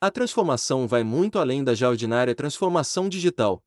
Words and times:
A 0.00 0.10
transformação 0.10 0.86
vai 0.86 1.02
muito 1.02 1.38
além 1.38 1.62
da 1.62 1.74
já 1.74 1.90
ordinária 1.90 2.34
transformação 2.34 3.08
digital. 3.08 3.62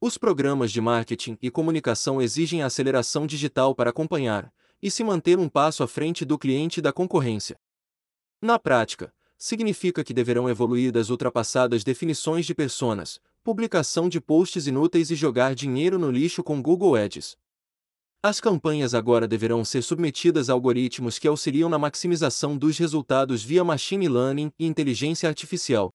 Os 0.00 0.16
programas 0.16 0.72
de 0.72 0.80
marketing 0.80 1.36
e 1.42 1.50
comunicação 1.50 2.20
exigem 2.22 2.62
a 2.62 2.66
aceleração 2.66 3.26
digital 3.26 3.74
para 3.74 3.90
acompanhar 3.90 4.52
e 4.80 4.90
se 4.90 5.04
manter 5.04 5.38
um 5.38 5.48
passo 5.48 5.82
à 5.82 5.88
frente 5.88 6.24
do 6.24 6.38
cliente 6.38 6.78
e 6.78 6.82
da 6.82 6.92
concorrência. 6.92 7.58
Na 8.40 8.58
prática, 8.58 9.12
significa 9.38 10.02
que 10.02 10.12
deverão 10.12 10.50
evoluir 10.50 10.90
das 10.90 11.08
ultrapassadas 11.08 11.84
definições 11.84 12.44
de 12.44 12.54
personas, 12.54 13.20
publicação 13.44 14.08
de 14.08 14.20
posts 14.20 14.66
inúteis 14.66 15.12
e 15.12 15.14
jogar 15.14 15.54
dinheiro 15.54 15.98
no 15.98 16.10
lixo 16.10 16.42
com 16.42 16.60
Google 16.60 16.96
Ads. 16.96 17.38
As 18.20 18.40
campanhas 18.40 18.94
agora 18.94 19.28
deverão 19.28 19.64
ser 19.64 19.80
submetidas 19.82 20.50
a 20.50 20.52
algoritmos 20.52 21.20
que 21.20 21.28
auxiliam 21.28 21.68
na 21.68 21.78
maximização 21.78 22.58
dos 22.58 22.76
resultados 22.76 23.44
via 23.44 23.62
machine 23.62 24.08
learning 24.08 24.52
e 24.58 24.66
inteligência 24.66 25.28
artificial. 25.28 25.94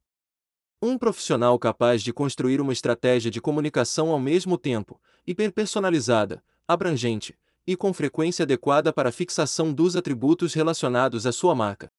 Um 0.83 0.99
profissional 0.99 1.59
capaz 1.59 2.03
de 2.03 2.13
construir 2.13 2.61
uma 2.61 2.73
estratégia 2.73 3.31
de 3.31 3.41
comunicação 3.41 4.11
ao 4.11 4.21
mesmo 4.21 4.59
tempo, 4.59 5.01
hiperpersonalizada, 5.27 6.43
abrangente 6.69 7.39
e 7.67 7.77
com 7.77 7.93
frequência 7.93 8.43
adequada 8.43 8.93
para 8.93 9.09
a 9.11 9.13
fixação 9.13 9.73
dos 9.73 9.97
atributos 9.97 10.55
relacionados 10.55 11.27
à 11.27 11.33
sua 11.33 11.55
marca. 11.55 11.91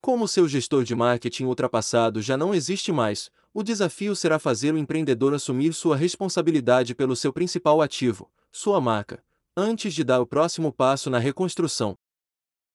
Como 0.00 0.26
seu 0.26 0.48
gestor 0.48 0.84
de 0.84 0.94
marketing 0.94 1.44
ultrapassado 1.44 2.22
já 2.22 2.36
não 2.36 2.54
existe 2.54 2.90
mais, 2.90 3.30
o 3.52 3.62
desafio 3.62 4.14
será 4.14 4.38
fazer 4.38 4.72
o 4.72 4.78
empreendedor 4.78 5.34
assumir 5.34 5.72
sua 5.74 5.96
responsabilidade 5.96 6.94
pelo 6.94 7.16
seu 7.16 7.32
principal 7.32 7.82
ativo, 7.82 8.30
sua 8.50 8.80
marca, 8.80 9.22
antes 9.56 9.94
de 9.94 10.04
dar 10.04 10.20
o 10.20 10.26
próximo 10.26 10.72
passo 10.72 11.10
na 11.10 11.18
reconstrução. 11.18 11.98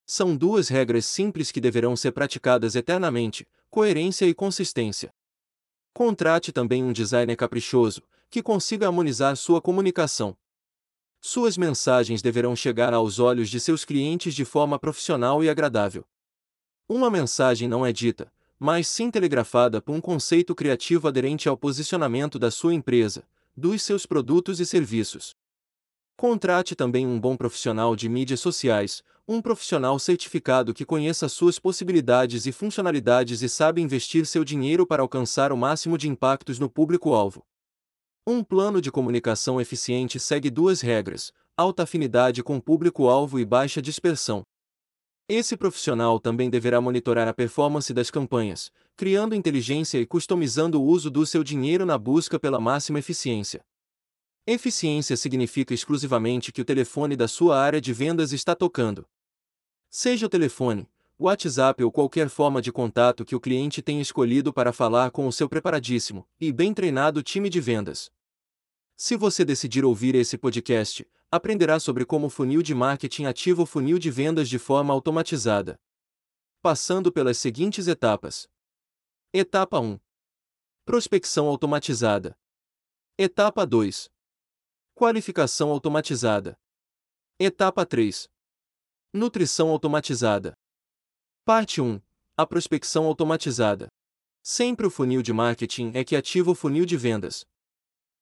São 0.06 0.36
duas 0.36 0.70
regras 0.70 1.06
simples 1.06 1.52
que 1.52 1.60
deverão 1.60 1.96
ser 1.96 2.12
praticadas 2.12 2.76
eternamente: 2.76 3.48
coerência 3.70 4.26
e 4.26 4.34
consistência. 4.34 5.14
Contrate 5.94 6.52
também 6.52 6.84
um 6.84 6.94
designer 6.94 7.36
caprichoso, 7.36 8.04
que 8.30 8.44
consiga 8.44 8.86
harmonizar 8.86 9.36
sua 9.36 9.62
comunicação. 9.62 10.38
Suas 11.22 11.58
mensagens 11.58 12.22
deverão 12.22 12.56
chegar 12.56 12.94
aos 12.94 13.18
olhos 13.18 13.50
de 13.50 13.60
seus 13.60 13.84
clientes 13.84 14.36
de 14.36 14.46
forma 14.46 14.78
profissional 14.78 15.44
e 15.44 15.50
agradável. 15.50 16.06
Uma 16.88 17.10
mensagem 17.10 17.68
não 17.68 17.84
é 17.84 17.92
dita, 17.92 18.32
mas 18.60 18.88
sim 18.88 19.10
telegrafada 19.10 19.82
por 19.82 19.94
um 19.94 20.02
conceito 20.02 20.54
criativo 20.54 21.08
aderente 21.08 21.50
ao 21.50 21.58
posicionamento 21.58 22.38
da 22.38 22.52
sua 22.52 22.74
empresa, 22.74 23.24
dos 23.58 23.82
seus 23.82 24.06
produtos 24.06 24.60
e 24.60 24.66
serviços. 24.66 25.36
Contrate 26.18 26.78
também 26.78 27.06
um 27.06 27.20
bom 27.20 27.36
profissional 27.36 27.94
de 27.94 28.08
mídias 28.08 28.40
sociais, 28.40 29.04
um 29.28 29.42
profissional 29.42 30.00
certificado 30.00 30.74
que 30.74 30.86
conheça 30.86 31.28
suas 31.28 31.60
possibilidades 31.60 32.46
e 32.46 32.54
funcionalidades 32.54 33.42
e 33.42 33.50
sabe 33.50 33.82
investir 33.82 34.26
seu 34.26 34.46
dinheiro 34.46 34.88
para 34.88 35.02
alcançar 35.02 35.52
o 35.52 35.58
máximo 35.58 35.98
de 35.98 36.08
impactos 36.08 36.58
no 36.58 36.70
público-alvo. 36.70 37.44
Um 38.26 38.46
plano 38.46 38.80
de 38.80 38.90
comunicação 38.90 39.60
eficiente 39.60 40.18
segue 40.18 40.50
duas 40.50 40.80
regras: 40.80 41.34
alta 41.58 41.84
afinidade 41.84 42.42
com 42.42 42.62
público-alvo 42.62 43.38
e 43.38 43.44
baixa 43.44 43.82
dispersão. 43.82 44.42
Esse 45.28 45.58
profissional 45.58 46.18
também 46.18 46.50
deverá 46.50 46.80
monitorar 46.80 47.28
a 47.28 47.34
performance 47.34 47.94
das 47.94 48.10
campanhas, 48.10 48.72
criando 48.96 49.36
inteligência 49.36 49.98
e 49.98 50.06
customizando 50.06 50.82
o 50.82 50.86
uso 50.86 51.12
do 51.12 51.26
seu 51.26 51.44
dinheiro 51.44 51.86
na 51.86 51.98
busca 51.98 52.40
pela 52.40 52.60
máxima 52.60 53.00
eficiência. 53.00 53.62
Eficiência 54.48 55.18
significa 55.18 55.74
exclusivamente 55.74 56.52
que 56.52 56.62
o 56.62 56.66
telefone 56.66 57.16
da 57.16 57.28
sua 57.28 57.60
área 57.60 57.82
de 57.82 57.92
vendas 57.92 58.32
está 58.32 58.54
tocando. 58.54 59.10
Seja 59.90 60.28
o 60.28 60.30
telefone, 60.30 60.88
WhatsApp 61.18 61.84
ou 61.84 61.92
qualquer 61.92 62.30
forma 62.30 62.62
de 62.62 62.72
contato 62.72 63.26
que 63.26 63.36
o 63.36 63.40
cliente 63.40 63.82
tenha 63.82 64.04
escolhido 64.04 64.54
para 64.54 64.72
falar 64.72 65.10
com 65.10 65.28
o 65.28 65.32
seu 65.32 65.50
preparadíssimo 65.50 66.28
e 66.40 66.52
bem 66.52 66.76
treinado 66.76 67.24
time 67.24 67.50
de 67.50 67.60
vendas. 67.60 68.12
Se 68.96 69.18
você 69.18 69.44
decidir 69.44 69.84
ouvir 69.84 70.14
esse 70.14 70.38
podcast, 70.38 71.08
aprenderá 71.32 71.80
sobre 71.80 72.06
como 72.06 72.28
o 72.28 72.30
funil 72.30 72.62
de 72.62 72.76
marketing 72.76 73.26
ativa 73.26 73.64
o 73.64 73.66
funil 73.66 73.98
de 73.98 74.12
vendas 74.12 74.48
de 74.48 74.60
forma 74.60 74.94
automatizada. 74.94 75.80
Passando 76.62 77.12
pelas 77.12 77.40
seguintes 77.40 77.88
etapas. 77.88 78.48
Etapa 79.34 79.80
1. 79.80 80.00
Prospecção 80.86 81.48
automatizada. 81.48 82.38
Etapa 83.18 83.66
2. 83.66 84.14
Qualificação 84.98 85.72
automatizada. 85.72 86.58
Etapa 87.38 87.86
3. 87.86 88.30
Nutrição 89.12 89.68
automatizada. 89.68 90.54
Parte 91.44 91.82
1. 91.82 92.00
A 92.38 92.48
prospecção 92.48 93.06
automatizada. 93.06 93.90
Sempre 94.42 94.88
o 94.88 94.90
funil 94.90 95.22
de 95.22 95.34
marketing 95.34 95.92
é 95.94 96.06
que 96.06 96.16
ativa 96.16 96.50
o 96.50 96.56
funil 96.56 96.86
de 96.86 96.96
vendas. 96.96 97.46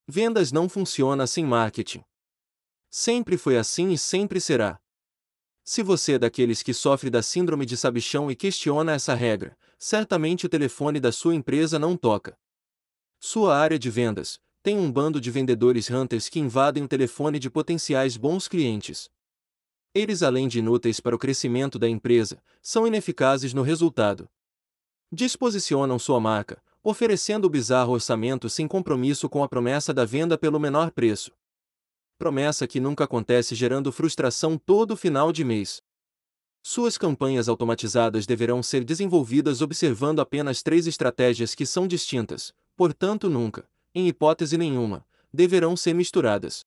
Vendas 0.08 0.52
não 0.52 0.68
funciona 0.68 1.28
sem 1.28 1.46
marketing. 1.46 2.04
Sempre 2.90 3.38
foi 3.38 3.56
assim 3.56 3.92
e 3.92 3.98
sempre 3.98 4.42
será. 4.42 4.82
Se 5.64 5.84
você 5.84 6.14
é 6.14 6.18
daqueles 6.18 6.64
que 6.64 6.74
sofre 6.74 7.12
da 7.12 7.22
síndrome 7.22 7.68
de 7.68 7.78
sabichão 7.78 8.32
e 8.32 8.36
questiona 8.36 8.94
essa 8.94 9.14
regra, 9.14 9.56
certamente 9.78 10.48
o 10.48 10.50
telefone 10.50 11.00
da 11.00 11.12
sua 11.12 11.36
empresa 11.36 11.78
não 11.78 11.96
toca. 11.96 12.36
Sua 13.20 13.56
área 13.56 13.78
de 13.78 13.92
vendas 13.92 14.42
tem 14.64 14.78
um 14.80 14.92
bando 14.92 15.22
de 15.22 15.30
vendedores 15.30 15.92
hunters 15.92 16.30
que 16.30 16.40
invadem 16.40 16.84
o 16.84 16.88
telefone 16.88 17.38
de 17.38 17.50
potenciais 17.50 18.18
bons 18.18 18.48
clientes. 18.48 19.12
Eles, 19.94 20.24
além 20.24 20.48
de 20.48 20.58
inúteis 20.58 21.00
para 21.00 21.16
o 21.16 21.20
crescimento 21.20 21.78
da 21.78 21.88
empresa, 21.88 22.42
são 22.62 22.88
ineficazes 22.88 23.54
no 23.54 23.62
resultado. 23.62 24.28
Disposicionam 25.12 26.00
sua 26.00 26.20
marca, 26.20 26.64
oferecendo 26.82 27.46
o 27.46 27.50
bizarro 27.50 27.94
orçamento 27.94 28.50
sem 28.50 28.68
compromisso 28.68 29.30
com 29.30 29.44
a 29.44 29.48
promessa 29.48 29.94
da 29.94 30.06
venda 30.06 30.36
pelo 30.38 30.60
menor 30.60 30.90
preço 30.90 31.32
promessa 32.24 32.66
que 32.66 32.80
nunca 32.80 33.04
acontece 33.04 33.54
gerando 33.54 33.92
frustração 33.92 34.58
todo 34.58 34.96
final 34.96 35.34
de 35.34 35.44
mês. 35.44 35.82
Suas 36.66 36.98
campanhas 36.98 37.50
automatizadas 37.50 38.26
deverão 38.26 38.64
ser 38.64 38.86
desenvolvidas 38.86 39.62
observando 39.62 40.22
apenas 40.22 40.64
três 40.64 40.88
estratégias 40.88 41.54
que 41.54 41.66
são 41.66 41.86
distintas, 41.86 42.54
portanto, 42.78 43.30
nunca, 43.30 43.68
em 43.94 44.08
hipótese 44.08 44.58
nenhuma, 44.58 45.06
deverão 45.34 45.76
ser 45.76 45.94
misturadas. 45.94 46.66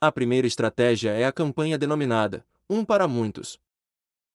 A 0.00 0.12
primeira 0.12 0.46
estratégia 0.46 1.10
é 1.10 1.24
a 1.24 1.32
campanha 1.32 1.78
denominada 1.78 2.46
Um 2.68 2.84
para 2.84 3.08
Muitos. 3.08 3.58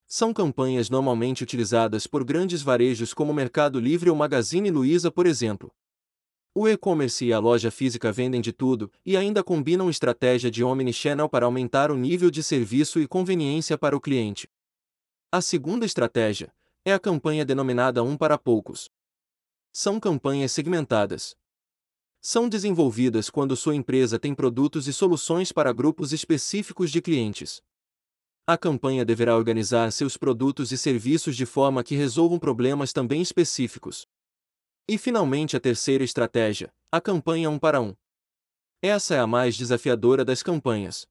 São 0.07 0.33
campanhas 0.33 0.89
normalmente 0.89 1.43
utilizadas 1.43 2.05
por 2.05 2.23
grandes 2.23 2.61
varejos 2.61 3.13
como 3.13 3.33
Mercado 3.33 3.79
Livre 3.79 4.09
ou 4.09 4.15
Magazine 4.15 4.69
Luiza, 4.69 5.09
por 5.09 5.25
exemplo. 5.25 5.71
O 6.53 6.67
e-commerce 6.67 7.23
e 7.23 7.31
a 7.31 7.39
loja 7.39 7.71
física 7.71 8.11
vendem 8.11 8.41
de 8.41 8.51
tudo 8.51 8.91
e 9.05 9.15
ainda 9.15 9.41
combinam 9.41 9.89
estratégia 9.89 10.51
de 10.51 10.63
omnichannel 10.65 11.29
para 11.29 11.45
aumentar 11.45 11.91
o 11.91 11.95
nível 11.95 12.29
de 12.29 12.43
serviço 12.43 12.99
e 12.99 13.07
conveniência 13.07 13.77
para 13.77 13.95
o 13.95 14.01
cliente. 14.01 14.49
A 15.31 15.39
segunda 15.39 15.85
estratégia 15.85 16.53
é 16.83 16.91
a 16.91 16.99
campanha 16.99 17.45
denominada 17.45 18.03
Um 18.03 18.17
para 18.17 18.37
Poucos. 18.37 18.89
São 19.71 19.97
campanhas 19.97 20.51
segmentadas. 20.51 21.37
São 22.23 22.47
desenvolvidas 22.47 23.31
quando 23.31 23.55
sua 23.55 23.73
empresa 23.73 24.19
tem 24.19 24.35
produtos 24.35 24.87
e 24.87 24.93
soluções 24.93 25.51
para 25.51 25.73
grupos 25.73 26.13
específicos 26.13 26.91
de 26.91 27.01
clientes. 27.01 27.63
A 28.45 28.55
campanha 28.55 29.03
deverá 29.03 29.35
organizar 29.35 29.91
seus 29.91 30.17
produtos 30.17 30.71
e 30.71 30.77
serviços 30.77 31.35
de 31.35 31.47
forma 31.47 31.83
que 31.83 31.95
resolvam 31.95 32.37
problemas 32.37 32.93
também 32.93 33.23
específicos. 33.23 34.05
E 34.87 34.99
finalmente 34.99 35.57
a 35.57 35.59
terceira 35.59 36.03
estratégia, 36.03 36.71
a 36.91 37.01
campanha 37.01 37.49
um 37.49 37.57
para 37.57 37.81
um. 37.81 37.95
Essa 38.83 39.15
é 39.15 39.19
a 39.19 39.25
mais 39.25 39.57
desafiadora 39.57 40.23
das 40.23 40.43
campanhas. 40.43 41.07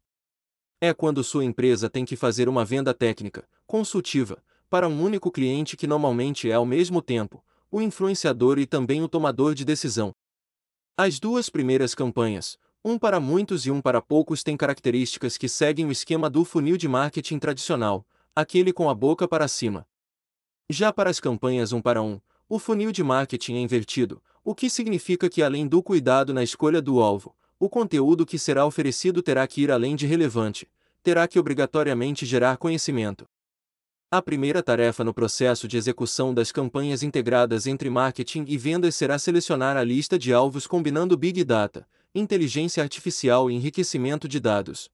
É 0.81 0.95
quando 0.95 1.25
sua 1.25 1.45
empresa 1.45 1.91
tem 1.91 2.05
que 2.05 2.15
fazer 2.15 2.49
uma 2.49 2.65
venda 2.65 2.95
técnica, 2.95 3.49
consultiva, 3.67 4.41
para 4.69 4.87
um 4.87 5.03
único 5.03 5.33
cliente 5.33 5.77
que 5.77 5.89
normalmente 5.89 6.49
é 6.49 6.55
ao 6.55 6.65
mesmo 6.65 7.03
tempo 7.03 7.45
o 7.69 7.81
influenciador 7.81 8.61
e 8.61 8.67
também 8.67 9.03
o 9.03 9.09
tomador 9.09 9.57
de 9.57 9.65
decisão. 9.65 10.15
As 11.03 11.19
duas 11.19 11.49
primeiras 11.49 11.95
campanhas, 11.95 12.59
um 12.85 12.99
para 12.99 13.19
muitos 13.19 13.65
e 13.65 13.71
um 13.71 13.81
para 13.81 14.03
poucos, 14.03 14.43
têm 14.43 14.55
características 14.55 15.39
que 15.39 15.49
seguem 15.49 15.87
o 15.87 15.91
esquema 15.91 16.29
do 16.29 16.45
funil 16.45 16.77
de 16.77 16.87
marketing 16.87 17.39
tradicional, 17.39 18.07
aquele 18.37 18.71
com 18.71 18.91
a 18.91 18.95
boca 18.95 19.27
para 19.27 19.49
cima. 19.49 19.87
Já 20.69 20.93
para 20.93 21.09
as 21.09 21.19
campanhas 21.19 21.73
um 21.73 21.81
para 21.81 22.03
um, 22.03 22.21
o 22.47 22.59
funil 22.59 22.93
de 22.93 23.03
marketing 23.03 23.55
é 23.55 23.61
invertido, 23.61 24.23
o 24.45 24.55
que 24.55 24.69
significa 24.69 25.31
que 25.31 25.43
além 25.43 25.67
do 25.67 25.83
cuidado 25.83 26.35
na 26.35 26.43
escolha 26.43 26.83
do 26.83 27.01
alvo, 27.01 27.35
o 27.59 27.71
conteúdo 27.71 28.27
que 28.27 28.39
será 28.39 28.67
oferecido 28.67 29.23
terá 29.23 29.47
que 29.47 29.63
ir 29.63 29.71
além 29.71 29.97
de 29.97 30.07
relevante, 30.07 30.71
terá 31.03 31.27
que 31.27 31.39
obrigatoriamente 31.39 32.27
gerar 32.27 32.59
conhecimento. 32.59 33.27
A 34.13 34.21
primeira 34.21 34.61
tarefa 34.61 35.05
no 35.05 35.15
processo 35.15 35.69
de 35.69 35.77
execução 35.77 36.35
das 36.35 36.51
campanhas 36.51 37.05
integradas 37.05 37.69
entre 37.69 37.89
marketing 37.89 38.45
e 38.49 38.59
vendas 38.59 38.97
será 38.97 39.17
selecionar 39.21 39.77
a 39.77 39.85
lista 39.85 40.19
de 40.19 40.33
alvos 40.33 40.67
combinando 40.67 41.17
Big 41.17 41.45
Data, 41.45 41.89
inteligência 42.13 42.83
artificial 42.83 43.49
e 43.49 43.55
enriquecimento 43.55 44.27
de 44.27 44.41
dados. 44.41 44.91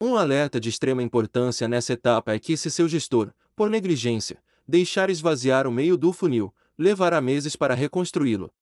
Um 0.00 0.16
alerta 0.16 0.60
de 0.60 0.68
extrema 0.68 1.02
importância 1.02 1.66
nessa 1.66 1.92
etapa 1.92 2.32
é 2.32 2.38
que 2.38 2.56
se 2.56 2.70
seu 2.70 2.88
gestor, 2.88 3.32
por 3.56 3.68
negligência, 3.68 4.40
deixar 4.66 5.10
esvaziar 5.10 5.66
o 5.66 5.72
meio 5.72 5.96
do 5.96 6.12
funil, 6.12 6.54
levará 6.78 7.20
meses 7.20 7.56
para 7.56 7.74
reconstruí-lo. 7.74 8.52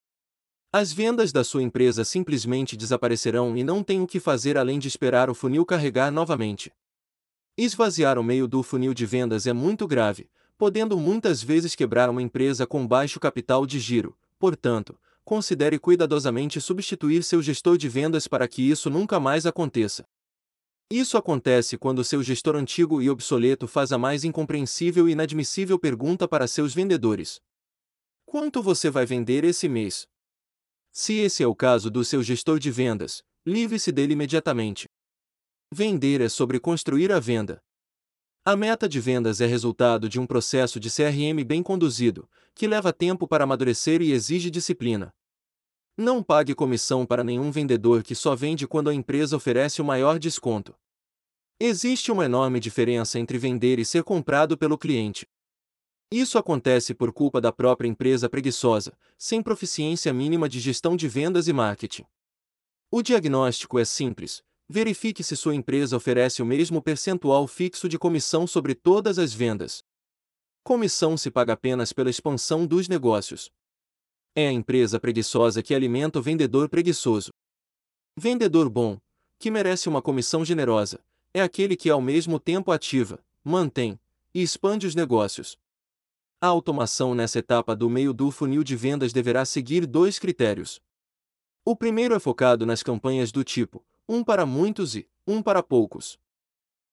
As 0.72 0.92
vendas 0.92 1.32
da 1.32 1.44
sua 1.44 1.62
empresa 1.62 2.04
simplesmente 2.04 2.76
desaparecerão 2.76 3.56
e 3.56 3.62
não 3.62 3.82
tem 3.82 4.00
o 4.00 4.06
que 4.06 4.18
fazer 4.18 4.56
além 4.56 4.78
de 4.78 4.88
esperar 4.88 5.28
o 5.28 5.34
funil 5.34 5.64
carregar 5.66 6.10
novamente. 6.10 6.72
Esvaziar 7.58 8.18
o 8.18 8.24
meio 8.24 8.48
do 8.48 8.62
funil 8.62 8.94
de 8.94 9.04
vendas 9.04 9.46
é 9.46 9.52
muito 9.52 9.86
grave, 9.86 10.30
podendo 10.56 10.98
muitas 10.98 11.42
vezes 11.42 11.74
quebrar 11.74 12.08
uma 12.08 12.22
empresa 12.22 12.66
com 12.66 12.86
baixo 12.86 13.20
capital 13.20 13.66
de 13.66 13.78
giro. 13.78 14.16
Portanto, 14.38 14.98
considere 15.26 15.76
cuidadosamente 15.76 16.60
substituir 16.60 17.24
seu 17.24 17.42
gestor 17.42 17.76
de 17.76 17.88
vendas 17.88 18.28
para 18.28 18.46
que 18.46 18.62
isso 18.62 18.88
nunca 18.88 19.18
mais 19.18 19.44
aconteça. 19.44 20.04
Isso 20.88 21.18
acontece 21.18 21.76
quando 21.76 22.04
seu 22.04 22.22
gestor 22.22 22.54
antigo 22.54 23.02
e 23.02 23.10
obsoleto 23.10 23.66
faz 23.66 23.90
a 23.90 23.98
mais 23.98 24.22
incompreensível 24.22 25.08
e 25.08 25.12
inadmissível 25.12 25.80
pergunta 25.80 26.28
para 26.28 26.46
seus 26.46 26.72
vendedores: 26.72 27.40
Quanto 28.24 28.62
você 28.62 28.88
vai 28.88 29.04
vender 29.04 29.42
esse 29.42 29.68
mês? 29.68 30.06
Se 30.92 31.14
esse 31.14 31.42
é 31.42 31.46
o 31.46 31.56
caso 31.56 31.90
do 31.90 32.04
seu 32.04 32.22
gestor 32.22 32.60
de 32.60 32.70
vendas, 32.70 33.20
livre-se 33.44 33.90
dele 33.90 34.12
imediatamente. 34.12 34.86
Vender 35.74 36.20
é 36.20 36.28
sobre 36.28 36.60
construir 36.60 37.10
a 37.10 37.18
venda. 37.18 37.60
A 38.44 38.54
meta 38.54 38.88
de 38.88 39.00
vendas 39.00 39.40
é 39.40 39.46
resultado 39.46 40.08
de 40.08 40.20
um 40.20 40.26
processo 40.26 40.78
de 40.78 40.88
CRM 40.88 41.44
bem 41.44 41.64
conduzido, 41.64 42.30
que 42.54 42.68
leva 42.68 42.92
tempo 42.92 43.26
para 43.26 43.42
amadurecer 43.42 44.00
e 44.00 44.12
exige 44.12 44.50
disciplina. 44.50 45.12
Não 45.98 46.22
pague 46.22 46.54
comissão 46.54 47.06
para 47.06 47.24
nenhum 47.24 47.50
vendedor 47.50 48.02
que 48.02 48.14
só 48.14 48.36
vende 48.36 48.68
quando 48.68 48.90
a 48.90 48.94
empresa 48.94 49.34
oferece 49.34 49.80
o 49.80 49.84
maior 49.84 50.18
desconto. 50.18 50.74
Existe 51.58 52.12
uma 52.12 52.26
enorme 52.26 52.60
diferença 52.60 53.18
entre 53.18 53.38
vender 53.38 53.78
e 53.78 53.84
ser 53.84 54.04
comprado 54.04 54.58
pelo 54.58 54.76
cliente. 54.76 55.26
Isso 56.12 56.36
acontece 56.36 56.94
por 56.94 57.12
culpa 57.14 57.40
da 57.40 57.50
própria 57.50 57.88
empresa 57.88 58.28
preguiçosa, 58.28 58.92
sem 59.16 59.42
proficiência 59.42 60.12
mínima 60.12 60.50
de 60.50 60.60
gestão 60.60 60.94
de 60.94 61.08
vendas 61.08 61.48
e 61.48 61.52
marketing. 61.54 62.04
O 62.90 63.02
diagnóstico 63.02 63.78
é 63.78 63.84
simples: 63.84 64.42
verifique 64.68 65.24
se 65.24 65.34
sua 65.34 65.54
empresa 65.54 65.96
oferece 65.96 66.42
o 66.42 66.46
mesmo 66.46 66.82
percentual 66.82 67.46
fixo 67.46 67.88
de 67.88 67.98
comissão 67.98 68.46
sobre 68.46 68.74
todas 68.74 69.18
as 69.18 69.32
vendas. 69.32 69.82
Comissão 70.62 71.16
se 71.16 71.30
paga 71.30 71.54
apenas 71.54 71.92
pela 71.92 72.10
expansão 72.10 72.66
dos 72.66 72.86
negócios. 72.86 73.50
É 74.38 74.48
a 74.48 74.52
empresa 74.52 75.00
preguiçosa 75.00 75.62
que 75.62 75.74
alimenta 75.74 76.18
o 76.18 76.22
vendedor 76.22 76.68
preguiçoso. 76.68 77.30
Vendedor 78.14 78.68
bom, 78.68 78.98
que 79.38 79.50
merece 79.50 79.88
uma 79.88 80.02
comissão 80.02 80.44
generosa, 80.44 81.00
é 81.32 81.40
aquele 81.40 81.74
que 81.74 81.88
ao 81.88 82.02
mesmo 82.02 82.38
tempo 82.38 82.70
ativa, 82.70 83.18
mantém 83.42 83.98
e 84.34 84.42
expande 84.42 84.86
os 84.86 84.94
negócios. 84.94 85.56
A 86.38 86.48
automação 86.48 87.14
nessa 87.14 87.38
etapa 87.38 87.74
do 87.74 87.88
meio 87.88 88.12
do 88.12 88.30
funil 88.30 88.62
de 88.62 88.76
vendas 88.76 89.10
deverá 89.10 89.42
seguir 89.46 89.86
dois 89.86 90.18
critérios. 90.18 90.82
O 91.64 91.74
primeiro 91.74 92.14
é 92.14 92.18
focado 92.18 92.66
nas 92.66 92.82
campanhas 92.82 93.32
do 93.32 93.42
tipo 93.42 93.82
um 94.06 94.22
para 94.22 94.44
muitos 94.44 94.94
e 94.94 95.08
um 95.26 95.40
para 95.40 95.62
poucos. 95.62 96.18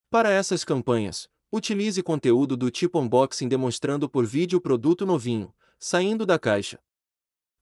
Para 0.09 0.31
essas 0.31 0.63
campanhas, 0.63 1.29
utilize 1.51 2.01
conteúdo 2.01 2.55
do 2.55 2.71
tipo 2.71 3.01
unboxing 3.01 3.49
demonstrando 3.49 4.07
por 4.07 4.25
vídeo 4.25 4.59
o 4.59 4.61
produto 4.61 5.05
novinho, 5.05 5.53
saindo 5.77 6.25
da 6.25 6.39
caixa. 6.39 6.79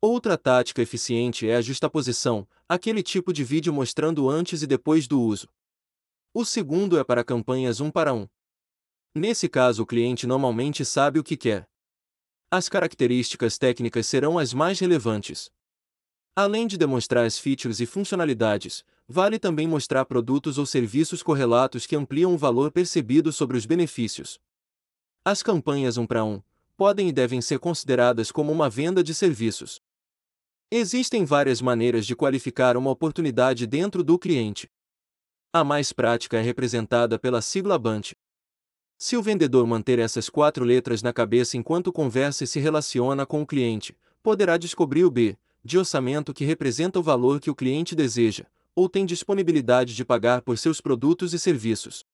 Outra 0.03 0.35
tática 0.35 0.81
eficiente 0.81 1.47
é 1.47 1.55
a 1.55 1.61
justaposição, 1.61 2.47
aquele 2.67 3.03
tipo 3.03 3.31
de 3.31 3.43
vídeo 3.43 3.71
mostrando 3.71 4.27
antes 4.27 4.63
e 4.63 4.67
depois 4.67 5.07
do 5.07 5.21
uso. 5.21 5.47
O 6.33 6.43
segundo 6.43 6.97
é 6.97 7.03
para 7.03 7.23
campanhas 7.23 7.79
um 7.79 7.91
para 7.91 8.11
um. 8.11 8.27
Nesse 9.13 9.47
caso, 9.47 9.83
o 9.83 9.85
cliente 9.85 10.25
normalmente 10.25 10.83
sabe 10.83 11.19
o 11.19 11.23
que 11.23 11.37
quer. 11.37 11.69
As 12.49 12.67
características 12.67 13.59
técnicas 13.59 14.07
serão 14.07 14.39
as 14.39 14.55
mais 14.55 14.79
relevantes. 14.79 15.51
Além 16.35 16.65
de 16.65 16.79
demonstrar 16.79 17.23
as 17.23 17.37
features 17.37 17.79
e 17.79 17.85
funcionalidades, 17.85 18.83
vale 19.07 19.37
também 19.37 19.67
mostrar 19.67 20.05
produtos 20.05 20.57
ou 20.57 20.65
serviços 20.65 21.21
correlatos 21.21 21.85
que 21.85 21.95
ampliam 21.95 22.33
o 22.33 22.37
valor 22.39 22.71
percebido 22.71 23.31
sobre 23.31 23.55
os 23.55 23.67
benefícios. 23.67 24.39
As 25.23 25.43
campanhas 25.43 25.95
um 25.95 26.07
para 26.07 26.23
um 26.23 26.41
podem 26.75 27.09
e 27.09 27.11
devem 27.11 27.39
ser 27.39 27.59
consideradas 27.59 28.31
como 28.31 28.51
uma 28.51 28.67
venda 28.67 29.03
de 29.03 29.13
serviços. 29.13 29.79
Existem 30.71 31.25
várias 31.25 31.61
maneiras 31.61 32.05
de 32.05 32.15
qualificar 32.15 32.77
uma 32.77 32.89
oportunidade 32.89 33.67
dentro 33.67 34.03
do 34.03 34.17
cliente. 34.17 34.69
A 35.51 35.63
mais 35.63 35.91
prática 35.91 36.37
é 36.37 36.41
representada 36.41 37.19
pela 37.19 37.41
sigla 37.41 37.77
BANT, 37.77 38.13
se 39.03 39.17
o 39.17 39.21
vendedor 39.23 39.65
manter 39.65 39.97
essas 39.97 40.29
quatro 40.29 40.63
letras 40.63 41.01
na 41.01 41.11
cabeça 41.11 41.57
enquanto 41.57 41.91
conversa 41.91 42.43
e 42.43 42.47
se 42.47 42.59
relaciona 42.59 43.25
com 43.25 43.41
o 43.41 43.47
cliente, 43.47 43.97
poderá 44.21 44.57
descobrir 44.57 45.03
o 45.03 45.09
B, 45.09 45.35
de 45.65 45.79
orçamento 45.79 46.31
que 46.35 46.45
representa 46.45 46.99
o 46.99 47.01
valor 47.01 47.39
que 47.39 47.49
o 47.49 47.55
cliente 47.55 47.95
deseja, 47.95 48.45
ou 48.75 48.87
tem 48.87 49.03
disponibilidade 49.03 49.95
de 49.95 50.05
pagar 50.05 50.43
por 50.43 50.55
seus 50.55 50.79
produtos 50.79 51.33
e 51.33 51.39
serviços. 51.39 52.05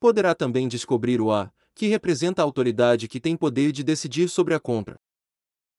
Poderá 0.00 0.34
também 0.34 0.66
descobrir 0.66 1.20
o 1.20 1.30
A, 1.30 1.52
que 1.74 1.86
representa 1.86 2.40
a 2.40 2.46
autoridade 2.46 3.08
que 3.08 3.20
tem 3.20 3.36
poder 3.36 3.70
de 3.70 3.84
decidir 3.84 4.30
sobre 4.30 4.54
a 4.54 4.58
compra. 4.58 4.98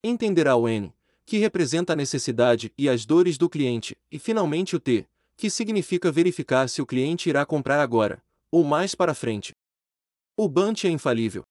Entenderá 0.04 0.56
o 0.56 0.70
N, 0.70 0.94
que 1.28 1.38
representa 1.38 1.92
a 1.92 1.96
necessidade 1.96 2.74
e 2.78 2.88
as 2.88 3.06
dores 3.06 3.38
do 3.38 3.50
cliente, 3.50 3.98
e 4.10 4.18
finalmente 4.18 4.78
o 4.78 4.80
T, 4.80 5.06
que 5.36 5.50
significa 5.50 6.10
verificar 6.10 6.70
se 6.70 6.82
o 6.82 6.86
cliente 6.86 7.28
irá 7.28 7.46
comprar 7.46 7.82
agora, 7.82 8.24
ou 8.50 8.64
mais 8.64 8.96
para 8.96 9.14
frente. 9.14 9.52
O 10.38 10.48
Bunt 10.48 10.86
é 10.86 10.90
infalível. 10.90 11.44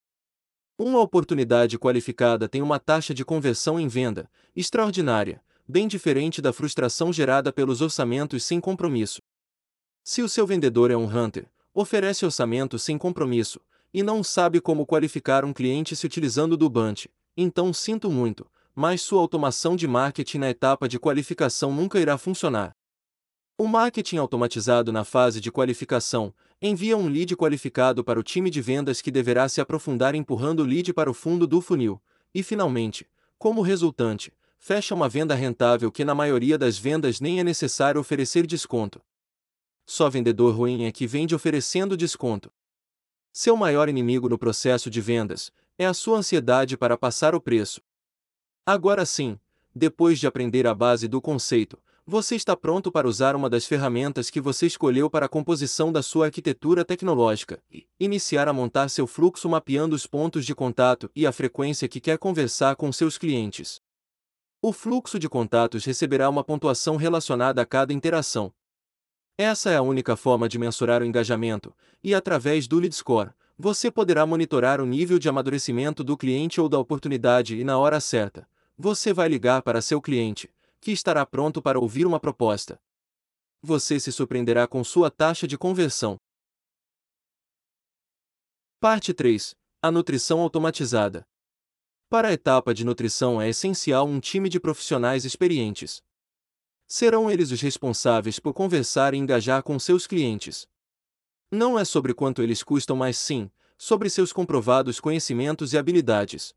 Uma 0.78 0.98
oportunidade 1.00 1.78
qualificada 1.78 2.48
tem 2.48 2.62
uma 2.62 2.80
taxa 2.80 3.12
de 3.12 3.22
conversão 3.22 3.78
em 3.78 3.86
venda 3.86 4.30
extraordinária, 4.56 5.42
bem 5.68 5.86
diferente 5.86 6.40
da 6.40 6.54
frustração 6.54 7.12
gerada 7.12 7.52
pelos 7.52 7.82
orçamentos 7.82 8.44
sem 8.44 8.58
compromisso. 8.58 9.20
Se 10.02 10.22
o 10.22 10.28
seu 10.28 10.46
vendedor 10.46 10.90
é 10.90 10.96
um 10.96 11.04
hunter, 11.04 11.50
oferece 11.74 12.24
orçamento 12.24 12.78
sem 12.78 12.96
compromisso 12.96 13.60
e 13.92 14.02
não 14.02 14.24
sabe 14.24 14.58
como 14.58 14.86
qualificar 14.86 15.44
um 15.44 15.52
cliente 15.52 15.94
se 15.94 16.06
utilizando 16.06 16.56
do 16.56 16.70
Bunt, 16.70 17.08
então 17.36 17.74
sinto 17.74 18.10
muito, 18.10 18.50
mas 18.76 19.00
sua 19.00 19.22
automação 19.22 19.74
de 19.74 19.88
marketing 19.88 20.36
na 20.36 20.50
etapa 20.50 20.86
de 20.86 20.98
qualificação 20.98 21.72
nunca 21.72 21.98
irá 21.98 22.18
funcionar. 22.18 22.76
O 23.56 23.66
marketing 23.66 24.18
automatizado 24.18 24.92
na 24.92 25.02
fase 25.02 25.40
de 25.40 25.50
qualificação 25.50 26.34
envia 26.60 26.94
um 26.94 27.08
lead 27.08 27.34
qualificado 27.34 28.04
para 28.04 28.20
o 28.20 28.22
time 28.22 28.50
de 28.50 28.60
vendas 28.60 29.00
que 29.00 29.10
deverá 29.10 29.48
se 29.48 29.62
aprofundar 29.62 30.14
empurrando 30.14 30.60
o 30.60 30.66
lead 30.66 30.92
para 30.92 31.10
o 31.10 31.14
fundo 31.14 31.46
do 31.46 31.62
funil, 31.62 31.98
e 32.34 32.42
finalmente, 32.42 33.08
como 33.38 33.62
resultante, 33.62 34.30
fecha 34.58 34.94
uma 34.94 35.08
venda 35.08 35.34
rentável 35.34 35.90
que 35.90 36.04
na 36.04 36.14
maioria 36.14 36.58
das 36.58 36.76
vendas 36.76 37.18
nem 37.18 37.40
é 37.40 37.44
necessário 37.44 37.98
oferecer 37.98 38.46
desconto. 38.46 39.00
Só 39.86 40.10
vendedor 40.10 40.54
ruim 40.54 40.84
é 40.84 40.92
que 40.92 41.06
vende 41.06 41.34
oferecendo 41.34 41.96
desconto. 41.96 42.52
Seu 43.32 43.56
maior 43.56 43.88
inimigo 43.88 44.28
no 44.28 44.36
processo 44.36 44.90
de 44.90 45.00
vendas 45.00 45.50
é 45.78 45.86
a 45.86 45.94
sua 45.94 46.18
ansiedade 46.18 46.76
para 46.76 46.98
passar 46.98 47.34
o 47.34 47.40
preço. 47.40 47.80
Agora 48.68 49.06
sim, 49.06 49.38
depois 49.72 50.18
de 50.18 50.26
aprender 50.26 50.66
a 50.66 50.74
base 50.74 51.06
do 51.06 51.20
conceito, 51.20 51.78
você 52.04 52.34
está 52.34 52.56
pronto 52.56 52.90
para 52.90 53.06
usar 53.06 53.36
uma 53.36 53.48
das 53.48 53.64
ferramentas 53.64 54.28
que 54.28 54.40
você 54.40 54.66
escolheu 54.66 55.08
para 55.08 55.26
a 55.26 55.28
composição 55.28 55.92
da 55.92 56.02
sua 56.02 56.26
arquitetura 56.26 56.84
tecnológica 56.84 57.62
e 57.70 57.86
iniciar 58.00 58.48
a 58.48 58.52
montar 58.52 58.88
seu 58.88 59.06
fluxo 59.06 59.48
mapeando 59.48 59.94
os 59.94 60.04
pontos 60.04 60.44
de 60.44 60.52
contato 60.52 61.08
e 61.14 61.24
a 61.24 61.30
frequência 61.30 61.86
que 61.86 62.00
quer 62.00 62.18
conversar 62.18 62.74
com 62.74 62.90
seus 62.90 63.16
clientes. 63.16 63.80
O 64.60 64.72
fluxo 64.72 65.16
de 65.16 65.28
contatos 65.28 65.84
receberá 65.84 66.28
uma 66.28 66.42
pontuação 66.42 66.96
relacionada 66.96 67.62
a 67.62 67.66
cada 67.66 67.92
interação. 67.92 68.52
Essa 69.38 69.70
é 69.70 69.76
a 69.76 69.82
única 69.82 70.16
forma 70.16 70.48
de 70.48 70.58
mensurar 70.58 71.02
o 71.02 71.04
engajamento, 71.04 71.72
e 72.02 72.12
através 72.12 72.66
do 72.66 72.80
Lead 72.80 72.96
Score, 72.96 73.30
você 73.56 73.92
poderá 73.92 74.26
monitorar 74.26 74.80
o 74.80 74.86
nível 74.86 75.20
de 75.20 75.28
amadurecimento 75.28 76.02
do 76.02 76.16
cliente 76.16 76.60
ou 76.60 76.68
da 76.68 76.80
oportunidade 76.80 77.56
e 77.56 77.62
na 77.62 77.78
hora 77.78 78.00
certa. 78.00 78.44
Você 78.78 79.10
vai 79.10 79.26
ligar 79.26 79.62
para 79.62 79.80
seu 79.80 80.02
cliente, 80.02 80.54
que 80.82 80.92
estará 80.92 81.24
pronto 81.24 81.62
para 81.62 81.78
ouvir 81.78 82.06
uma 82.06 82.20
proposta. 82.20 82.78
Você 83.62 83.98
se 83.98 84.12
surpreenderá 84.12 84.68
com 84.68 84.84
sua 84.84 85.10
taxa 85.10 85.48
de 85.48 85.56
conversão. 85.56 86.18
Parte 88.78 89.14
3 89.14 89.54
A 89.80 89.90
nutrição 89.90 90.40
automatizada. 90.40 91.26
Para 92.10 92.28
a 92.28 92.32
etapa 92.34 92.74
de 92.74 92.84
nutrição 92.84 93.40
é 93.40 93.48
essencial 93.48 94.06
um 94.06 94.20
time 94.20 94.50
de 94.50 94.60
profissionais 94.60 95.24
experientes. 95.24 96.02
Serão 96.86 97.30
eles 97.30 97.50
os 97.50 97.62
responsáveis 97.62 98.38
por 98.38 98.52
conversar 98.52 99.14
e 99.14 99.16
engajar 99.16 99.62
com 99.62 99.78
seus 99.78 100.06
clientes. 100.06 100.68
Não 101.50 101.78
é 101.78 101.84
sobre 101.84 102.12
quanto 102.12 102.42
eles 102.42 102.62
custam, 102.62 102.94
mas 102.94 103.16
sim 103.16 103.50
sobre 103.78 104.10
seus 104.10 104.32
comprovados 104.32 105.00
conhecimentos 105.00 105.72
e 105.72 105.78
habilidades. 105.78 106.54